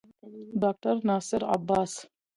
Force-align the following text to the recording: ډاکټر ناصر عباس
ډاکټر 0.61 0.95
ناصر 1.07 1.41
عباس 1.55 1.93